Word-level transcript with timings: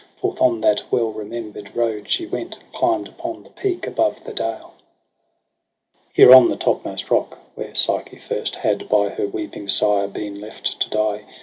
Forth 0.17 0.41
on 0.41 0.61
that 0.61 0.81
well 0.91 1.11
remember'd 1.13 1.75
road 1.75 2.09
she 2.09 2.25
went. 2.25 2.55
And 2.57 2.71
climb'd 2.73 3.07
upon 3.07 3.43
the 3.43 3.51
peak 3.51 3.85
above 3.85 4.23
the 4.23 4.33
dale. 4.33 4.73
There 6.17 6.33
on 6.33 6.49
the 6.49 6.55
topmost 6.57 7.11
rock, 7.11 7.37
where 7.53 7.75
Psyche 7.75 8.17
first 8.17 8.55
Had 8.55 8.89
by 8.89 9.09
her 9.09 9.27
weeping 9.27 9.67
sire 9.67 10.07
been 10.07 10.41
left 10.41 10.79
to 10.79 10.89
die. 10.89 11.25